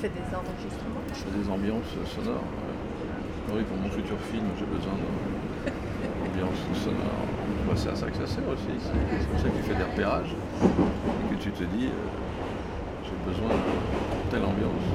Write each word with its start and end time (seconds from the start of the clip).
Fais 0.00 0.08
des 0.08 0.34
enregistrements? 0.34 1.04
Je 1.08 1.14
fais 1.14 1.38
des 1.38 1.50
ambiances 1.50 1.92
sonores. 2.14 2.36
ouais. 2.40 3.54
Oui, 3.54 3.62
pour 3.64 3.76
mon 3.76 3.90
futur 3.90 4.16
film, 4.32 4.46
j'ai 4.58 4.64
besoin 4.64 4.94
d'ambiance 4.96 6.56
sonore. 6.82 7.20
Bah, 7.66 7.74
c'est 7.76 7.90
à 7.90 7.94
ça 7.94 8.06
que 8.10 8.16
ça 8.16 8.26
sert 8.26 8.48
aussi. 8.48 8.80
C'est 8.80 9.28
comme 9.28 9.38
ça 9.38 9.48
que 9.50 9.56
tu 9.58 9.62
fais 9.62 9.74
des 9.74 9.84
repérages 9.84 10.34
et 11.30 11.34
que 11.36 11.42
tu 11.42 11.50
te 11.50 11.64
dis, 11.64 11.88
euh, 11.88 13.04
j'ai 13.04 13.30
besoin 13.30 13.48
de 13.50 14.30
telle 14.30 14.44
ambiance 14.44 14.88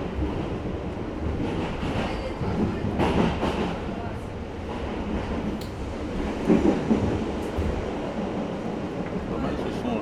mal 9.41 9.53
ce 9.63 9.71
son. 9.81 9.95
là. 9.95 10.01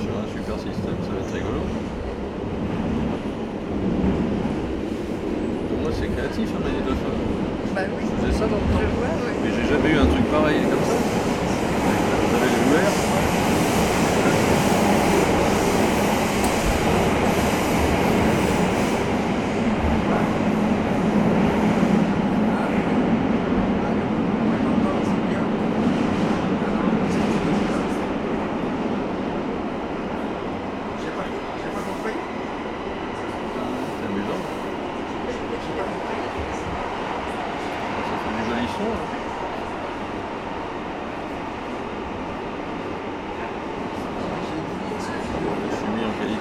Sur 0.00 0.18
un 0.18 0.26
super 0.32 0.56
système, 0.58 0.96
ça 1.02 1.10
va 1.12 1.20
être 1.20 1.34
rigolo. 1.34 1.60
Pour 5.68 5.78
moi, 5.78 5.90
c'est 5.92 6.08
créatif, 6.22 6.48
un 6.56 6.62
magnétophone. 6.64 7.18
Bah 7.74 7.80
oui. 7.98 8.04
Je 8.06 8.26
faisais 8.26 8.38
ça 8.38 8.46
dans 8.46 8.56
le 8.56 8.62
Je 8.62 8.72
temps. 8.72 8.94
vois, 8.94 9.08
oui. 9.26 9.32
Mais 9.42 9.50
j'ai 9.50 9.68
jamais 9.68 9.90
eu 9.90 9.98
un 9.98 10.06
truc 10.06 10.24
pareil 10.30 10.60
comme 10.70 10.84
ça. 10.86 10.94
J'avais 12.30 12.46
les 12.46 12.62
joueurs. 12.70 14.02
J'ai 31.00 31.10
pas, 31.16 31.24
j'ai 31.58 31.70
pas 31.70 31.82
compris. 31.88 32.16
C'est 33.98 34.06
amusant. 34.06 34.42
Ça 38.08 38.16
fait 38.22 38.34
du 38.36 38.42
joli 38.50 38.68
son. 38.76 38.84
hein. 38.84 39.18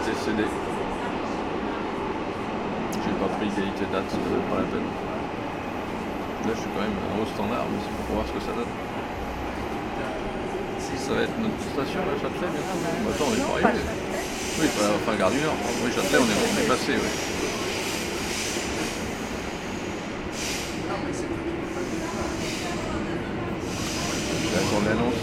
Je 0.04 0.06
suis 0.06 0.11
J'ai 0.23 0.33
pas 3.17 3.30
pris 3.38 3.50
qualité 3.50 3.86
date, 3.91 4.05
c'est 4.08 4.22
pas 4.50 4.58
la 4.58 4.67
peine. 4.69 4.86
Là, 6.45 6.52
je 6.53 6.59
suis 6.61 6.69
quand 6.69 6.81
même 6.81 6.94
un 6.94 7.22
haut 7.22 7.30
standard, 7.33 7.66
mais 7.72 7.80
c'est 7.81 7.89
pour 8.05 8.16
voir 8.16 8.25
ce 8.27 8.33
que 8.33 8.39
ça 8.39 8.53
donne. 8.53 8.69
Ça 11.02 11.14
va 11.16 11.22
être 11.23 11.38
notre 11.42 11.58
station, 11.73 11.99
là, 12.05 12.14
Châtelet, 12.22 12.52
bientôt? 12.53 12.77
Bah, 13.03 13.11
attends, 13.16 13.30
on 13.30 13.33
est 13.33 13.42
pas 13.42 13.67
arrivé. 13.67 13.83
Oui, 14.61 14.67
pas, 14.77 14.94
enfin, 14.95 15.14
Gare 15.17 15.31
du 15.31 15.42
Nord. 15.42 15.58
Oui, 15.83 15.89
Châtelet, 15.92 16.19
on 16.22 16.30
est, 16.30 16.38
on 16.38 16.58
est 16.61 16.67
passé, 16.67 16.92
oui. 16.94 17.11
Non, 20.88 20.97
mais 21.03 21.11
c'est 21.11 21.25
que 21.25 21.33
tu 21.33 21.39
peux 21.58 21.73
pas 21.73 21.81
dire 21.81 22.05
ça. 22.05 22.22
J'ai 24.53 24.59
encore 24.61 24.83
l'annonce. 24.86 25.22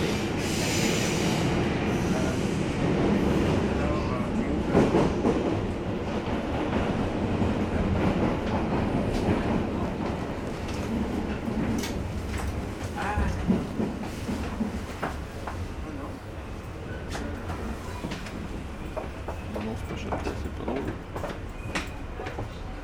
Pas 19.87 19.97
Châtelet, 19.97 20.35
c'est 20.43 20.55
pas 20.59 20.65
drôle. 20.71 20.83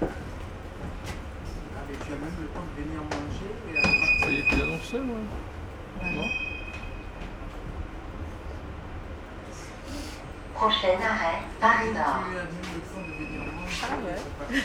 Ah, 0.02 0.06
mais 1.88 1.96
tu 1.96 2.12
as 2.12 2.16
même 2.16 2.38
le 2.40 2.46
temps 2.48 2.66
de 2.70 2.82
venir 2.82 3.00
manger 3.02 3.50
et 3.68 3.78
à 3.78 3.82
partir. 3.82 4.20
voyez 4.22 4.42
qu'il 4.48 4.62
annonçait, 4.62 5.00
moi 5.00 5.20
Non 6.02 6.28
Prochain 10.54 10.96
arrêt, 11.02 11.40
Paris 11.60 11.92
Nord. 11.92 12.24
Tu 12.30 12.36
as 12.38 12.44
même 12.44 12.68
le 12.74 12.80
temps 12.80 13.04
de 13.06 13.12
venir 13.24 13.40
manger. 13.52 13.82
Ah 13.82 13.96
ouais. 14.06 14.62